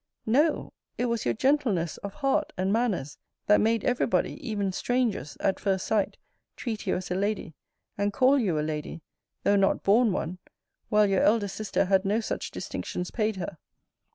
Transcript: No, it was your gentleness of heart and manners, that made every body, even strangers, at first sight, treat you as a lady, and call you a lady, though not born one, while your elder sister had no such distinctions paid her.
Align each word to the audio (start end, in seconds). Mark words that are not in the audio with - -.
No, 0.25 0.73
it 0.97 1.05
was 1.05 1.25
your 1.25 1.35
gentleness 1.35 1.97
of 1.97 2.15
heart 2.15 2.53
and 2.57 2.73
manners, 2.73 3.19
that 3.45 3.61
made 3.61 3.83
every 3.83 4.07
body, 4.07 4.33
even 4.43 4.71
strangers, 4.71 5.37
at 5.39 5.59
first 5.59 5.85
sight, 5.85 6.17
treat 6.55 6.87
you 6.87 6.95
as 6.95 7.11
a 7.11 7.15
lady, 7.15 7.53
and 7.99 8.11
call 8.11 8.39
you 8.39 8.57
a 8.59 8.65
lady, 8.65 9.03
though 9.43 9.55
not 9.57 9.83
born 9.83 10.11
one, 10.11 10.39
while 10.89 11.05
your 11.05 11.21
elder 11.21 11.47
sister 11.47 11.85
had 11.85 12.03
no 12.03 12.19
such 12.19 12.49
distinctions 12.49 13.11
paid 13.11 13.35
her. 13.35 13.59